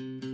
[0.00, 0.29] Las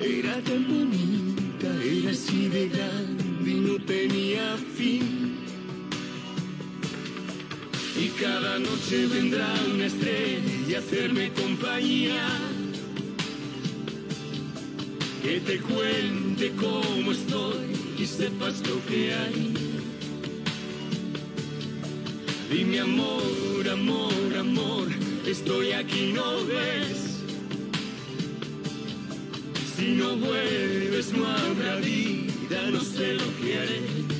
[0.00, 5.38] era tan bonita, era así de grande y no tenía fin.
[7.96, 12.28] Y cada noche vendrá una estrella a hacerme compañía.
[15.22, 17.66] Que te cuente cómo estoy
[17.98, 19.54] y sepas lo que hay.
[22.50, 24.88] Dime amor, amor, amor,
[25.26, 27.07] estoy aquí, no ves.
[29.78, 34.17] Si no vuelves no habrá vida, no sé lo que haré.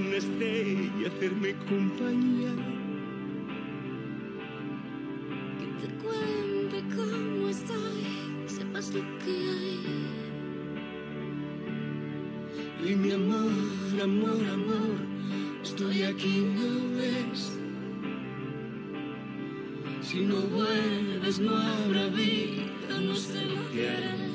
[0.00, 2.52] Una estrella hacerme compañía.
[5.58, 8.04] Que te cuente cómo estoy,
[8.46, 9.80] sepas lo que hay.
[12.88, 13.52] Y mi amor,
[14.02, 14.96] amor, amor,
[15.62, 17.58] estoy aquí, no ves.
[20.02, 24.29] Si no vuelves no habrá vida, no sé lo que haré.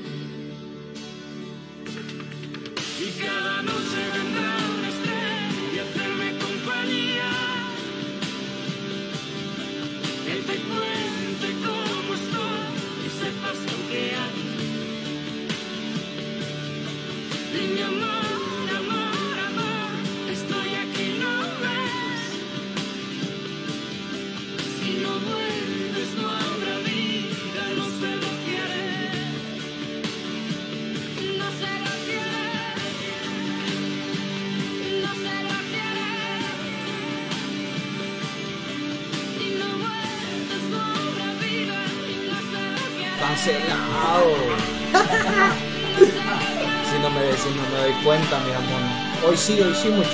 [48.06, 48.82] Cuenta, mi amor.
[49.28, 50.10] Hoy sí, hoy sí mucho.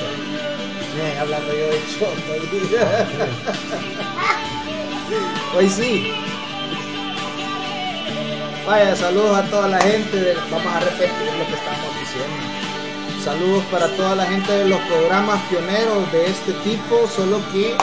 [0.97, 2.31] Eh, hablando yo de choto.
[5.57, 6.11] hoy sí.
[8.65, 10.17] Vaya, saludos a toda la gente.
[10.17, 12.41] de- vamos a repetir lo que estamos diciendo.
[13.23, 17.75] Saludos para toda la gente de los programas pioneros de este tipo, solo que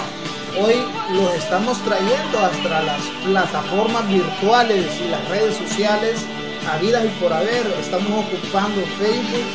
[0.61, 0.75] hoy
[1.13, 6.25] los estamos trayendo hasta las plataformas virtuales y las redes sociales
[6.69, 7.67] habidas y por haber.
[7.81, 9.47] Estamos ocupando Facebook,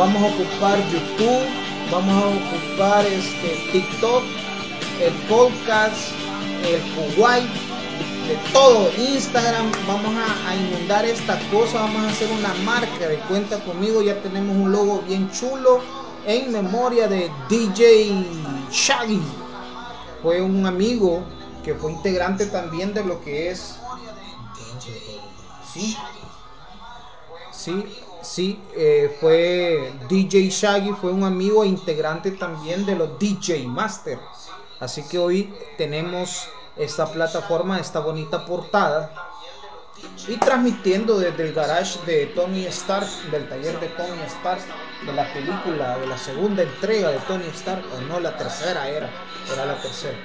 [0.00, 1.46] vamos a ocupar YouTube,
[1.92, 4.22] vamos a ocupar este TikTok,
[4.98, 6.12] el podcast,
[6.64, 7.44] el Kuwait,
[8.26, 13.18] de todo, Instagram, vamos a, a inundar esta cosa, vamos a hacer una marca de
[13.28, 15.82] cuenta conmigo, ya tenemos un logo bien chulo
[16.24, 18.24] en memoria de DJ
[18.70, 19.20] Shaggy.
[20.22, 21.24] Fue un amigo
[21.62, 23.76] que fue integrante también de lo que es...
[25.74, 25.94] Sí,
[27.52, 27.84] sí,
[28.30, 34.18] sí, eh, fue DJ Shaggy, fue un amigo e integrante también de los DJ Master.
[34.78, 39.12] Así que hoy tenemos esta plataforma, esta bonita portada.
[40.28, 44.62] y transmitiendo desde el garage de Tony Stark, del taller de Tony Stark,
[45.04, 49.10] de la película, de la segunda entrega de Tony Stark, o no, la tercera era,
[49.52, 50.16] era la tercera.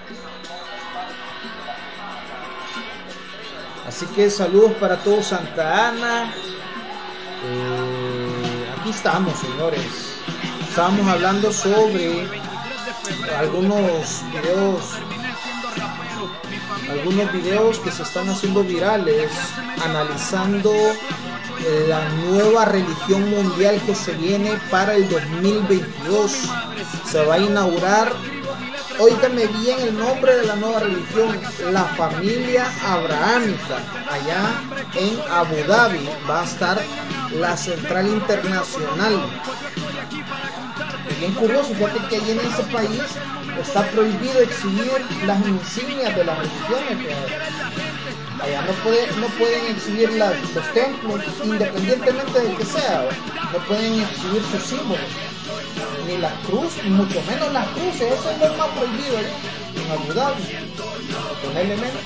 [3.86, 6.34] Así que saludos para todos Santa Ana.
[7.44, 7.95] Eh,
[8.86, 9.84] aquí estamos, señores.
[10.70, 12.28] Estábamos hablando sobre
[13.36, 15.00] algunos videos
[16.92, 19.32] algunos videos que se están haciendo virales
[19.84, 20.72] analizando
[21.88, 26.32] la nueva religión mundial que se viene para el 2022.
[27.06, 28.14] Se va a inaugurar,
[29.00, 31.40] oígame bien el nombre de la nueva religión,
[31.72, 33.78] la familia abrahámica.
[34.12, 34.62] Allá
[34.94, 36.80] en Abu Dhabi va a estar
[37.32, 39.20] la central internacional.
[41.20, 43.02] Bien curioso, fíjate que allí en ese país
[43.62, 44.92] está prohibido exhibir
[45.26, 47.16] las insignias de las religiones.
[48.42, 53.08] Allá no, puede, no pueden exhibir los templos, independientemente de que sea,
[53.54, 55.06] no pueden exhibir sus símbolos,
[56.06, 60.44] ni las cruces, mucho menos las cruces, eso es lo más prohibido en Abu Dhabi,
[61.58, 62.02] elementos.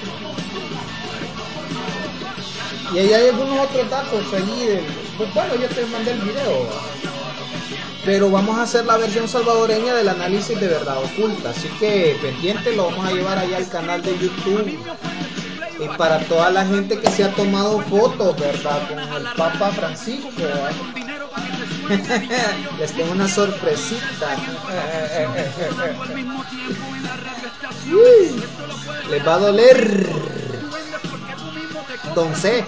[2.94, 6.70] Y ahí hay algunos otros datos allí, del, pues bueno, yo te mandé el video
[8.06, 11.50] pero vamos a hacer la versión salvadoreña del análisis de verdad oculta.
[11.52, 14.80] Así que pendiente, lo vamos a llevar allá al canal de YouTube.
[15.80, 18.88] Y para toda la gente que se ha tomado fotos, ¿verdad?
[18.90, 20.32] Con el Papa Francisco.
[22.80, 24.38] Les tengo una sorpresita.
[29.10, 30.39] Les va a doler.
[32.16, 32.64] Don C.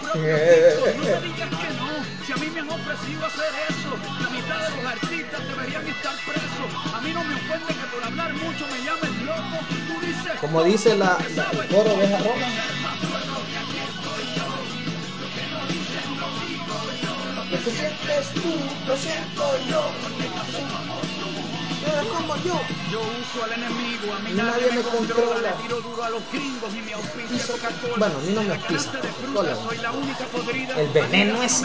[2.26, 6.16] Si a mí me han ofrecido hacer eso, la mitad de los artistas deberían estar
[6.26, 6.94] presos.
[6.94, 9.66] A mí no me ofende que por hablar mucho me llamen loco.
[9.88, 10.40] Tú dices.
[10.40, 12.48] Como dice la, la el coro de Roma.
[17.36, 18.54] Lo que sientes tú,
[18.88, 21.01] lo siento yo
[22.08, 22.60] como yo.
[22.92, 25.56] Yo uso al enemigo, a mí nadie me controla.
[25.56, 27.56] Le tiro duro a los gringos y me auspicia
[27.98, 28.60] Bueno, no me.
[30.82, 31.64] El veneno es.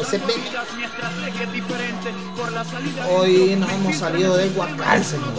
[0.00, 0.44] Ese veneno.
[3.10, 5.32] Hoy nos hemos salido de Guacal, señor.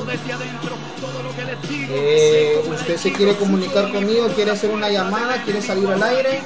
[1.90, 6.42] Eh, usted se quiere comunicar conmigo, quiere hacer una llamada, quiere salir al aire,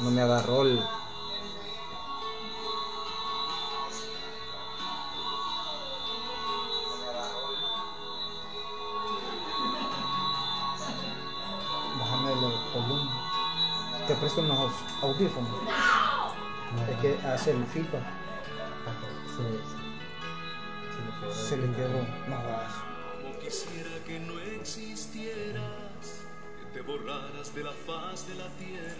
[0.00, 0.82] No me agarró el...
[14.06, 15.50] te presto unos audífonos.
[16.90, 17.98] Es que hace el FIFA.
[21.32, 22.00] Se, le quedó.
[22.28, 25.62] No Quisiera que no existieras,
[26.58, 28.96] que te borraras de la faz de la tierra.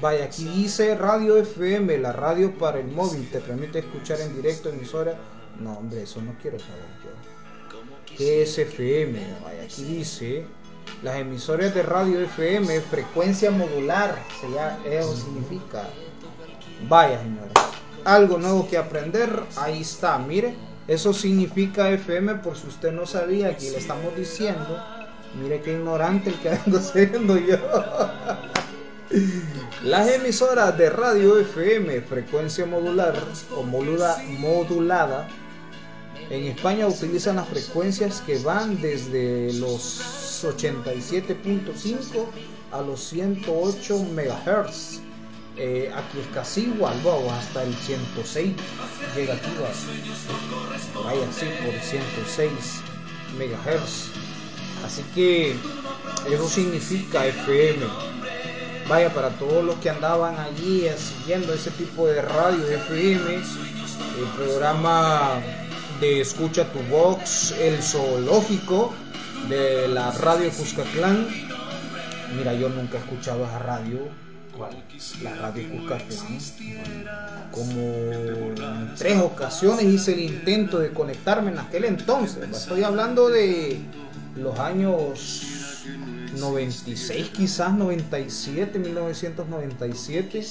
[0.00, 4.68] Vaya, aquí dice Radio FM, la radio para el móvil, te permite escuchar en directo
[4.70, 5.18] emisora.
[5.60, 8.16] No, hombre, eso no quiero saber yo.
[8.16, 9.40] ¿Qué es FM?
[9.42, 10.46] Vaya, aquí dice,
[11.02, 14.22] las emisoras de radio FM, frecuencia modular,
[14.84, 15.84] eso significa.
[16.88, 17.52] Vaya, señores,
[18.04, 20.54] algo nuevo que aprender, ahí está, mire,
[20.88, 24.82] eso significa FM por si usted no sabía, aquí le estamos diciendo.
[25.40, 27.56] Mire qué ignorante el que ando siendo yo.
[29.84, 33.14] Las emisoras de radio FM, frecuencia modular
[33.56, 35.28] o modulada,
[36.32, 40.00] en España utilizan las frecuencias que van desde los
[40.42, 42.26] 87.5
[42.72, 45.00] a los 108 MHz.
[45.58, 46.96] Eh, aquí es casi igual,
[47.30, 48.54] hasta el 106
[49.14, 49.50] llega aquí,
[51.04, 52.50] vaya así por 106
[53.36, 54.10] MHz.
[54.86, 55.54] Así que
[56.28, 57.84] eso significa FM
[58.88, 65.40] Vaya, para todos los que andaban allí siguiendo ese tipo de radio FM, el programa
[66.02, 68.92] de Escucha tu Vox, el zoológico
[69.48, 71.28] de la radio Cuscatlán.
[72.36, 74.08] Mira, yo nunca he escuchado esa radio,
[75.22, 76.38] la radio Cuscatlán.
[77.52, 82.50] Como en tres ocasiones hice el intento de conectarme en aquel entonces.
[82.50, 83.78] Estoy hablando de
[84.34, 85.84] los años
[86.36, 90.46] 96 quizás, 97, 1997,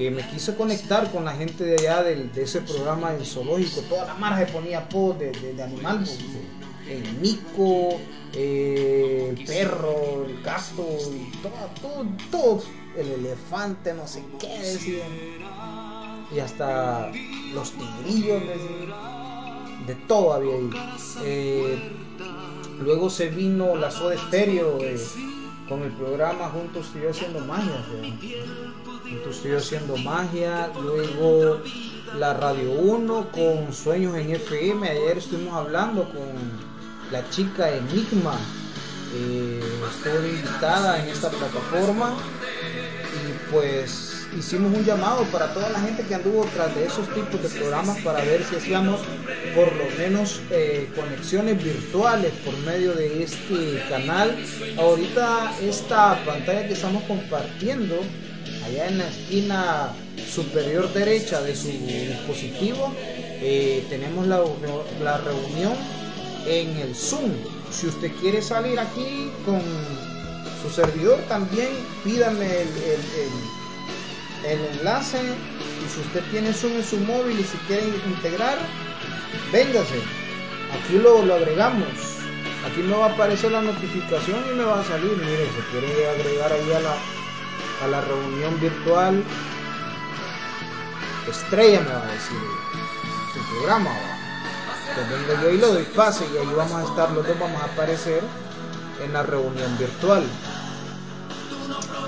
[0.00, 3.82] que me quise conectar con la gente de allá de, ese programa del zoológico.
[3.82, 6.08] Toda la marca ponía post de, de, animal,
[6.88, 8.00] el mico,
[8.32, 10.86] eh, el perro, el gato,
[11.82, 12.62] todo, todo,
[12.96, 15.10] el elefante, no sé qué decían.
[16.34, 17.12] Y hasta
[17.52, 18.42] los tigrillos,
[19.86, 20.70] de todo había ahí.
[21.24, 21.92] Eh,
[22.80, 24.98] Luego se vino la Soda Stereo eh,
[25.68, 27.84] con el programa Juntos estoy haciendo magia.
[29.10, 30.70] Estoy haciendo magia.
[30.80, 31.60] Luego
[32.16, 34.88] la Radio 1 con Sueños en FM.
[34.88, 36.28] Ayer estuvimos hablando con
[37.10, 38.38] la chica Enigma.
[39.12, 39.60] Eh,
[39.96, 42.14] estoy invitada en esta plataforma.
[43.12, 47.42] Y pues hicimos un llamado para toda la gente que anduvo tras de esos tipos
[47.42, 49.00] de programas para ver si hacíamos
[49.56, 54.36] por lo menos eh, conexiones virtuales por medio de este canal.
[54.78, 57.96] Ahorita esta pantalla que estamos compartiendo,
[58.64, 59.88] allá en la esquina
[60.32, 62.92] superior derecha de su dispositivo,
[63.42, 64.42] eh, tenemos la,
[65.02, 65.74] la reunión
[66.46, 67.32] en el Zoom.
[67.70, 69.60] Si usted quiere salir aquí con
[70.62, 71.68] su servidor, también
[72.04, 72.70] pídame el
[74.46, 78.58] el enlace y si usted tiene Zoom en su móvil y si quiere integrar,
[79.52, 80.00] véngase.
[80.72, 81.88] Aquí lo, lo agregamos.
[82.66, 85.10] Aquí me va a aparecer la notificación y me va a salir.
[85.16, 86.94] Mire, se quiere agregar ahí a la,
[87.82, 89.24] a la reunión virtual.
[91.28, 92.38] Estrella me va a decir
[93.32, 93.90] su programa.
[94.94, 97.62] Pues venga yo y lo doy pase y ahí vamos a estar, los dos vamos
[97.62, 98.22] a aparecer
[99.02, 100.24] en la reunión virtual.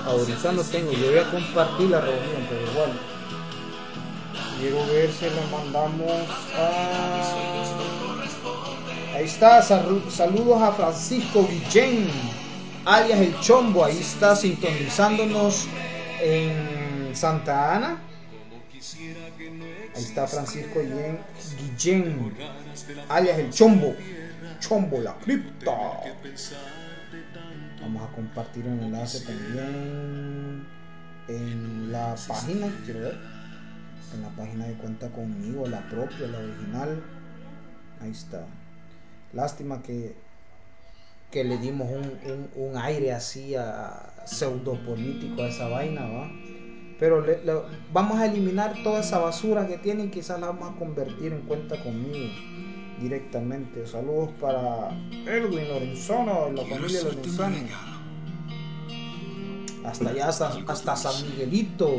[0.05, 2.99] Ahorita no tengo, yo voy a compartir la reunión, pero igual.
[4.59, 6.11] Quiero ver si lo mandamos
[6.55, 6.69] a.
[9.15, 12.09] Ahí está, saludos a Francisco Guillén,
[12.85, 15.67] alias El Chombo, ahí está sintonizándonos
[16.21, 18.01] en Santa Ana.
[19.95, 21.19] Ahí está Francisco Guillén,
[21.59, 22.33] Guillén
[23.09, 23.95] alias El Chombo,
[24.59, 25.71] Chombo la cripta.
[27.81, 30.65] Vamos a compartir un enlace también
[31.27, 33.17] en la página, quiero ver,
[34.13, 37.01] en la página de cuenta conmigo, la propia, la original.
[38.01, 38.45] Ahí está.
[39.33, 40.15] Lástima que,
[41.33, 41.89] que le dimos
[42.55, 46.31] un, aire así a pseudo político a esa vaina, ¿va?
[46.99, 47.25] Pero
[47.91, 51.81] vamos a eliminar toda esa basura que tienen, quizás la vamos a convertir en cuenta
[51.81, 52.31] conmigo
[53.01, 53.87] directamente.
[53.87, 54.91] Saludos para
[55.25, 57.55] Edwin Lorenzano, la familia Lorenzano.
[59.85, 61.89] Hasta allá, hasta, San Miguelito.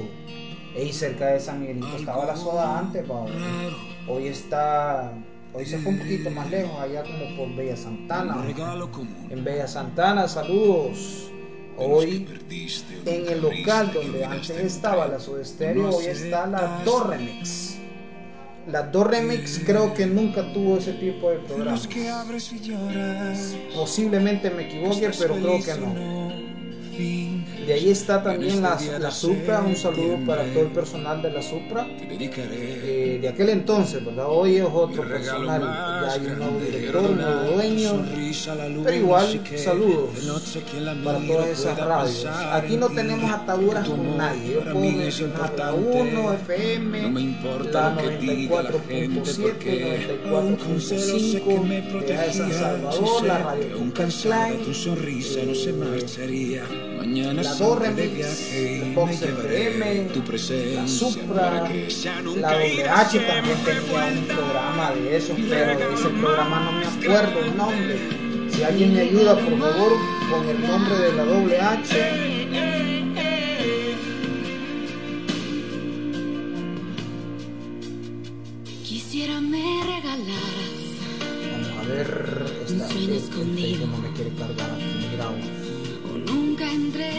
[0.81, 3.05] Y cerca de San Miguelito estaba la soda antes,
[4.09, 5.13] Hoy está.
[5.55, 8.45] Hoy se fue un poquito más lejos, allá como por Bella Santana.
[9.31, 11.31] En Bella Santana, saludos.
[11.77, 12.27] Hoy
[13.07, 17.75] en el local donde antes estaba la Soda Estéreo, hoy está la Torremix
[18.67, 21.87] la Do Remix creo que nunca tuvo ese tipo de programas.
[23.75, 26.44] Posiblemente me equivoque, pero creo que no.
[27.67, 31.43] De ahí está también la, la Supra, un saludo para todo el personal de la
[31.43, 31.87] Supra.
[32.11, 34.27] Eh, de aquel entonces, ¿verdad?
[34.29, 38.05] Hoy es otro personal, ya hay un nuevo director, un nuevo dueño.
[38.85, 40.11] Pero igual, saludos
[41.05, 42.27] para todas esas radios.
[42.53, 44.55] Aquí no tenemos ataduras con nadie.
[44.55, 47.03] Yo puedo mencionar la 1, FM,
[47.73, 52.33] la lo que diga la gente, 94.7, porque un consejero sé que me 94.5, de
[52.33, 52.53] San.
[52.53, 56.63] Salvador, la radio que un Tuca cansado Klein, tu sonrisa no se eh, marcharía.
[56.99, 58.51] Mañana la de Remix,
[58.85, 60.21] me Fox llevaré FM, tu
[60.75, 61.51] la Supra,
[62.41, 67.41] la WH también tenía un programa de eso, pero de ese programa no me acuerdo
[67.45, 67.99] el nombre.
[68.51, 69.93] Si alguien me ayuda, por favor,
[70.31, 72.25] con el nombre de la WH.
[78.85, 80.73] Quisiera me regalaras
[81.53, 83.79] Vamos a ver, esta, el- el escondido.
[83.79, 85.37] Facebook no me quiere cargar aquí, grabo.
[86.13, 87.11] o nunca Si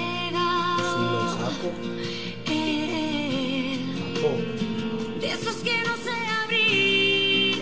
[2.48, 3.80] Eh,
[4.15, 4.30] saco.
[5.20, 6.12] de esos que no sé
[6.44, 7.58] abrir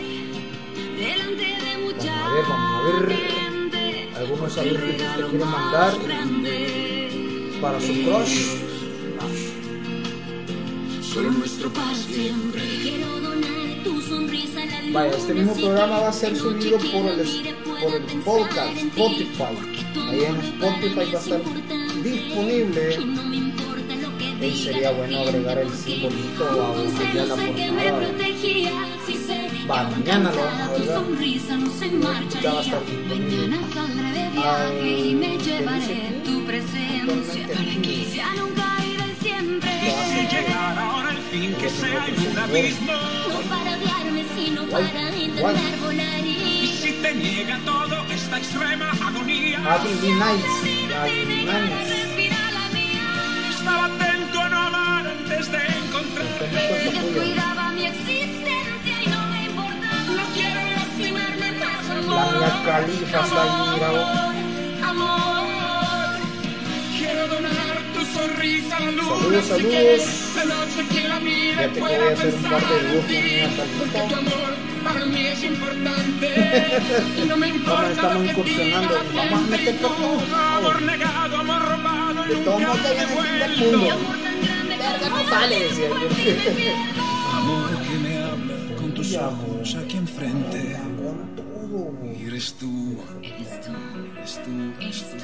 [0.98, 4.10] delante de mucha Vamos a ver, vamos a ver.
[4.18, 5.94] Algunos saludos que usted quiere mandar
[7.62, 8.74] para su crush.
[11.02, 12.62] Solo nuestro para siempre.
[12.82, 14.82] Quiero donar tu sonrisa a la.
[14.92, 19.56] Vaya, este mismo programa va a ser subido por el, por el podcast Spotify.
[20.10, 21.42] Ahí en Spotify va a estar
[22.04, 22.98] disponible.
[24.52, 28.00] Diga sería la bueno agregar el simbolito a- allá en la portada.
[28.00, 28.72] protegía,
[29.06, 30.96] si sé Va, mañana lo vamos a tu ver, ¿verdad?
[30.96, 31.86] sonrisa no se
[32.42, 33.48] Ya va a estar disponible.
[41.60, 42.92] Que sea en un abismo.
[42.94, 49.60] No para odiarme, sino para intentar volar Y si te niega todo esta extrema agonía,
[49.74, 50.10] Adi B.
[54.72, 55.58] antes de
[55.92, 57.02] cuenta tuya.
[57.02, 60.04] Descuidaba mi existencia y no me importaba.
[60.16, 62.34] No quiero lastimarme más, amor.
[62.34, 64.90] La mía Califa está mira.
[64.90, 66.20] Amor.
[66.98, 69.04] Quiero donar tu sonrisa a la luna.
[69.04, 69.70] Saludos, si saludos.
[69.70, 72.68] quieres, de noche que la mire Fíjate que voy pueda a hacer un par de
[72.68, 73.64] pensar en ti.
[73.80, 76.30] Porque tu amor para mí es importante.
[77.24, 78.88] Y no me Vamos, importa estamos lo que incursionando.
[78.90, 80.08] diga la Vamos a meter por todo.
[80.18, 80.36] todo.
[80.58, 83.96] Amor negado, amor robado, De nunca modos, ya
[85.42, 85.96] la decía yo.
[85.96, 85.98] y.
[87.32, 90.78] Amor que me habla con tus ojos aquí enfrente.
[90.98, 91.92] Con todo.
[92.06, 93.72] Y eres tú, Eres tú,
[94.18, 95.18] eres tú, eres tú,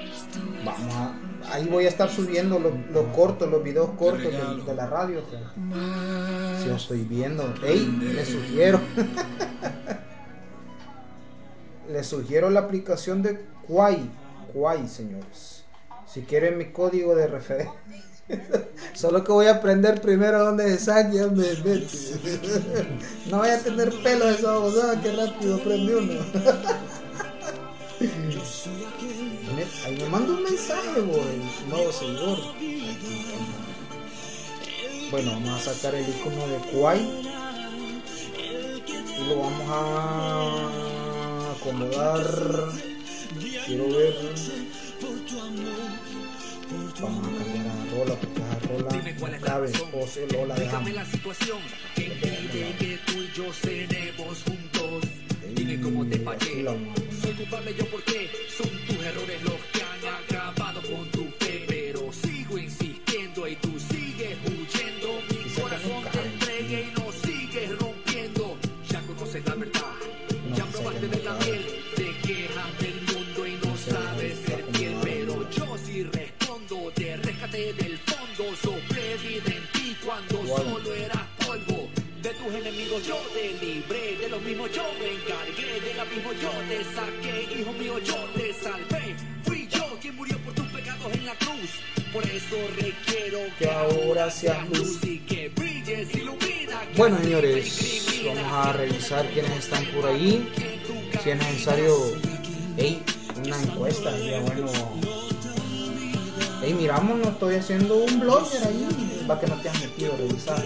[0.00, 0.38] eres tú.
[0.64, 1.14] Vamos a.
[1.52, 5.22] Ahí voy a estar subiendo los, los cortos, los videos cortos de, de la radio.
[6.60, 7.54] Si yo estoy viendo.
[7.64, 8.80] Ey, les sugiero.
[11.88, 14.10] les sugiero la aplicación de Quai.
[14.52, 15.64] Quai, señores.
[16.06, 17.72] Si quieren mi código de referencia.
[18.94, 21.86] Solo que voy a aprender primero dónde se mete.
[23.30, 26.20] No voy a tener pelo esa babosada, que rápido aprende uno.
[29.86, 31.40] Ahí me manda un mensaje, güey.
[31.68, 32.38] Nuevo seguidor.
[35.10, 37.00] Bueno, vamos a sacar el icono de Kwai.
[39.18, 42.95] Y lo vamos a acomodar.
[50.06, 50.36] Cabe.
[50.38, 50.86] O la dejamos.
[50.86, 51.58] Dígame la situación
[51.94, 55.04] que impide que tú y yo cenemos juntos.
[55.54, 56.64] Dime cómo te fallé.
[57.22, 59.55] Soy culpable yo porque son tus errores los
[83.00, 87.60] yo te libré, de los mismos yo me encargué, de la mismo yo te saqué,
[87.60, 89.16] hijo mío yo te salvé.
[89.44, 91.70] Fui yo quien murió por tus pecados en la cruz,
[92.12, 94.98] por eso requiero Que ahora seas luz.
[95.04, 96.80] y que brilles, ilumina.
[96.80, 100.48] que Bueno, señores, vamos a revisar quiénes están por ahí.
[101.22, 101.96] Si es necesario,
[102.76, 103.02] hey,
[103.44, 104.66] una encuesta, sería bueno.
[106.62, 110.16] Hey, miramos, no estoy haciendo un blogger ahí, va que no te has metido a
[110.16, 110.64] revisar.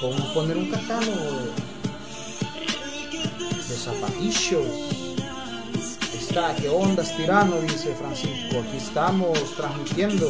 [0.00, 1.50] Podemos poner un catálogo de,
[3.68, 4.66] de zapatillos.
[6.14, 7.60] Está, ¿qué ondas, tirano?
[7.60, 8.60] Dice Francisco.
[8.60, 10.26] Aquí estamos transmitiendo.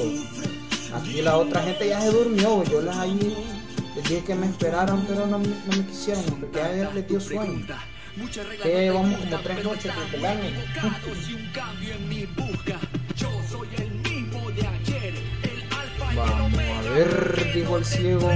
[0.95, 2.65] Aquí la otra gente ya se durmió.
[2.65, 3.37] Yo les ahí
[3.95, 7.67] les dije que me esperaran, pero no, no me quisieron porque ayer les dio sueño.
[8.63, 10.51] Que vamos como tres noches desde el año.
[16.17, 18.31] Vamos a ver, dijo el ciego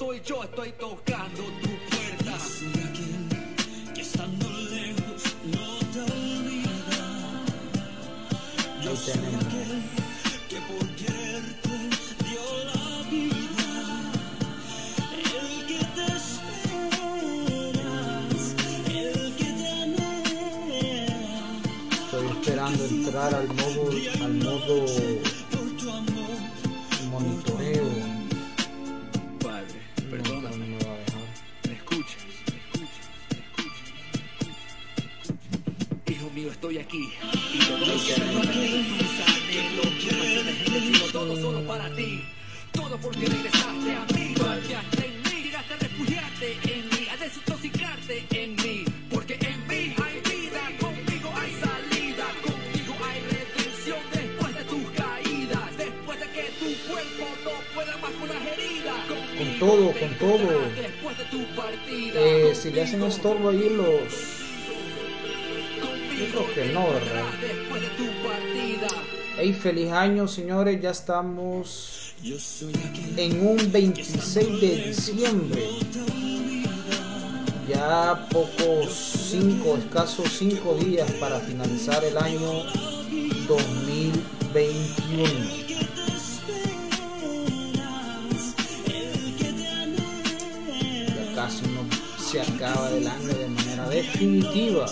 [0.00, 1.79] soy yo, estoy tocando tu
[36.90, 37.12] aquí.
[37.52, 37.76] Y lo
[40.40, 42.24] en el cielo, todo solo para ti.
[42.72, 48.26] Todo porque regresaste a mí, confiaste en mí, llegaste a refugiarte en mí, a desintoxicarte
[48.30, 48.84] en mí.
[49.10, 55.76] Porque en mí hay vida, conmigo hay salida, contigo hay redención después de tus caídas,
[55.76, 59.00] después de que tu cuerpo no pueda más con las heridas.
[59.38, 60.48] Con todo, con todo.
[60.76, 64.29] Después de tu partida, Eh, si le hacen estorbo ahí los...
[66.54, 67.26] Que no, ¿verdad?
[68.24, 68.88] partida.
[69.36, 70.80] Hey, feliz año, señores.
[70.82, 72.14] Ya estamos
[73.16, 75.62] en un 26 de diciembre.
[77.68, 78.90] Ya pocos,
[79.30, 82.64] cinco, escasos cinco días para finalizar el año
[83.46, 85.24] 2021.
[91.06, 91.86] Ya casi no
[92.18, 94.86] se acaba el año de manera definitiva.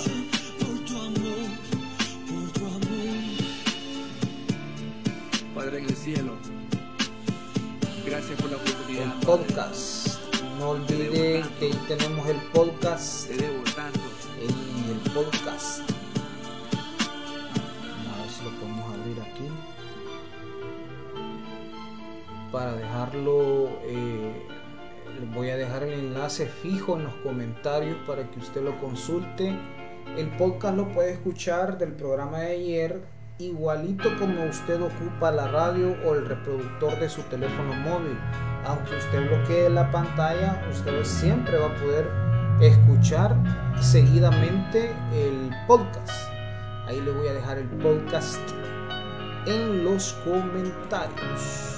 [6.14, 6.32] Cielo,
[8.06, 9.20] gracias por la el oportunidad.
[9.26, 10.18] podcast.
[10.58, 13.28] No olviden que ahí tenemos el podcast.
[13.28, 14.00] Te debo tanto.
[14.40, 15.80] en el podcast.
[18.08, 19.48] A ver si lo podemos abrir aquí.
[22.50, 24.32] Para dejarlo, eh,
[25.20, 29.54] les voy a dejar el enlace fijo en los comentarios para que usted lo consulte.
[30.16, 35.96] El podcast lo puede escuchar del programa de ayer igualito como usted ocupa la radio
[36.04, 38.18] o el reproductor de su teléfono móvil.
[38.66, 42.10] Aunque usted bloquee la pantalla, usted siempre va a poder
[42.60, 43.36] escuchar
[43.80, 46.28] seguidamente el podcast.
[46.86, 48.40] Ahí le voy a dejar el podcast
[49.46, 51.74] en los comentarios.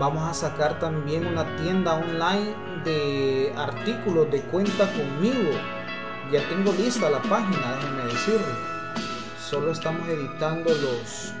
[0.00, 2.52] Vamos a sacar también una tienda online
[2.84, 5.52] de artículos de cuenta conmigo.
[6.32, 8.73] Ya tengo lista la página, déjenme decirle.
[9.50, 11.34] Solo estamos editando los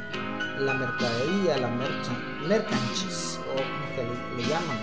[0.60, 4.78] la mercadería, la merchan, mercanchis, o como que le, le llaman.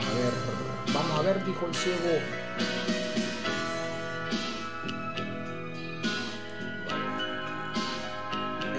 [0.00, 0.32] A ver,
[0.94, 2.18] vamos a ver, dijo el ciego.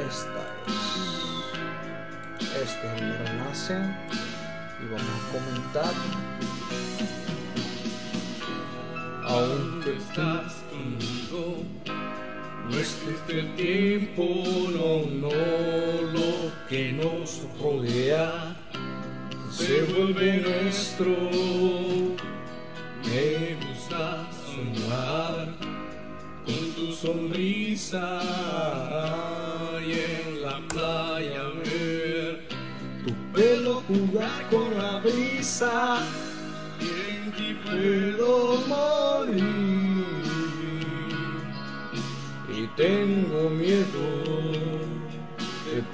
[0.09, 0.75] Esta es.
[2.41, 3.77] Este es el enlace.
[4.81, 5.93] Y vamos a comentar.
[9.27, 12.04] Aunque estás conmigo.
[12.69, 14.43] No el tiempo,
[14.73, 15.29] no, no,
[16.13, 18.55] lo que nos rodea
[19.51, 21.15] se vuelve nuestro.
[23.05, 25.47] Me gusta soñar
[26.45, 28.19] con tu sonrisa
[29.85, 32.47] y en la playa ver
[33.05, 36.01] tu pelo jugar con la brisa
[36.81, 39.64] y en ti puedo morir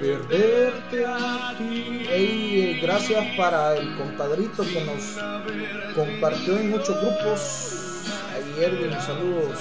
[0.02, 2.06] perderte a ti.
[2.10, 5.16] Ey, eh, gracias para el compadrito que nos
[5.94, 8.02] compartió en muchos grupos.
[8.34, 9.58] Ahí Erwin, saludos.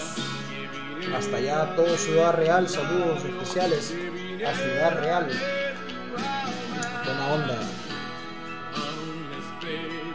[1.16, 3.94] Hasta allá a todo Ciudad Real, saludos especiales
[4.48, 5.30] a Ciudad Real.
[7.06, 7.60] Buena onda.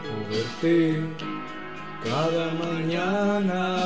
[0.03, 1.01] Por verte
[2.03, 3.77] cada mañana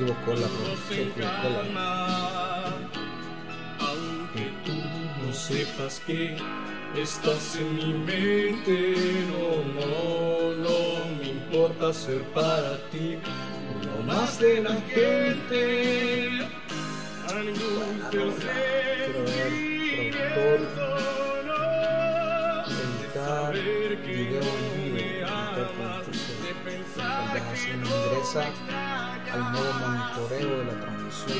[0.00, 0.48] equivocó la
[0.88, 2.64] se equivocó la.
[3.80, 4.72] Aunque tú
[5.26, 6.36] no sepas que
[6.96, 10.78] estás en mi mente, no, no, no
[11.18, 13.18] me importa ser para ti
[13.84, 16.48] lo más de la gente.
[18.10, 19.52] Quiero ver,
[20.34, 21.44] productor,
[22.66, 23.54] editar.
[24.06, 24.79] video
[26.96, 28.44] ingresa
[29.32, 31.38] al modo monitoreo de la transmisión.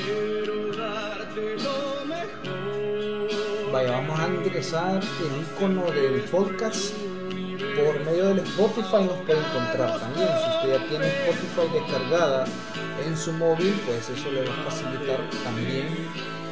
[3.73, 6.95] Vaya, vamos a ingresar el icono del podcast
[7.77, 10.29] por medio del Spotify nos puede encontrar también.
[10.29, 12.45] Si usted ya tiene Spotify descargada
[13.07, 15.87] en su móvil, pues eso le va a facilitar también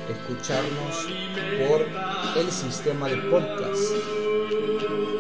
[0.09, 1.07] escucharnos
[1.69, 1.87] por
[2.37, 3.95] el sistema de podcast.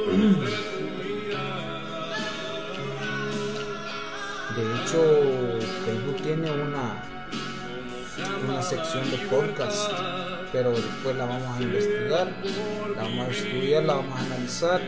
[4.98, 7.02] hecho, Facebook tiene una,
[8.46, 9.90] una sección de podcast,
[10.52, 12.28] pero después la vamos a investigar,
[12.96, 14.80] la vamos a estudiar, la vamos a analizar.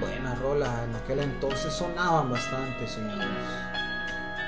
[0.00, 3.71] Buenas rolas, en aquel entonces sonaban bastante, señores.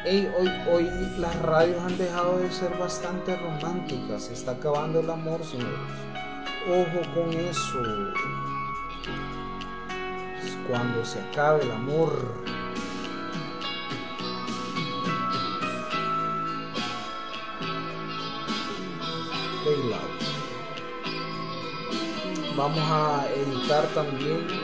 [0.07, 4.25] Ey, hoy, hoy las radios han dejado de ser bastante románticas.
[4.25, 5.79] Se está acabando el amor, señores.
[6.69, 7.83] Ojo con eso.
[10.69, 12.45] Cuando se acabe el amor.
[22.57, 24.64] Vamos a editar también.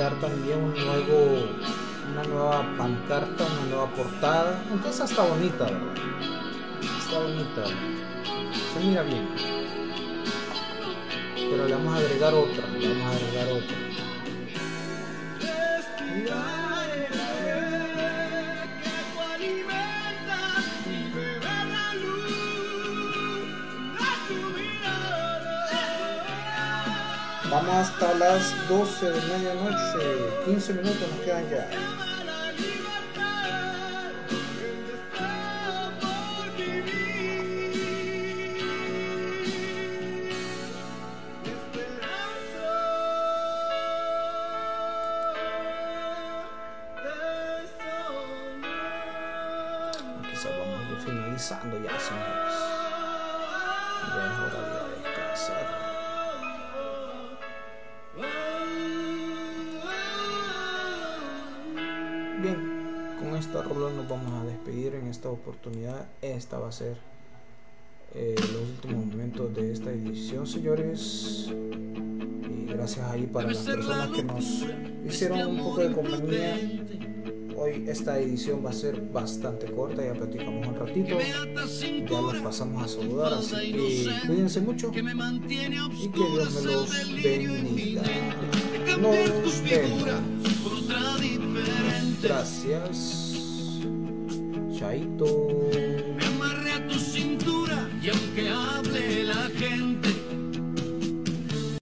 [0.00, 1.46] También un nuevo,
[2.10, 4.62] una nueva pancarta, una nueva portada.
[4.88, 5.66] Esa está bonita.
[6.98, 7.64] Está bonita.
[8.72, 9.28] Se mira bien.
[11.34, 12.66] Pero le vamos a agregar otra.
[12.68, 13.76] Le vamos a agregar otra.
[27.50, 29.98] Vamos hasta las 12 de medianoche,
[30.44, 31.68] 15 minutos nos quedan ya.
[66.40, 66.96] Esta va a ser
[68.14, 71.50] eh, los últimos momentos de esta edición, señores.
[71.50, 74.64] Y gracias ahí para las personas que nos
[75.06, 76.58] hicieron un poco de compañía.
[77.54, 82.84] Hoy esta edición va a ser bastante corta, ya platicamos un ratito, ya los pasamos
[82.84, 88.02] a saludar, así que cuídense mucho y que Dios me los bendiga.
[88.98, 90.08] Nos vemos.
[92.22, 93.30] Gracias.
[94.78, 95.59] Chaito.
[98.10, 98.49] Aunque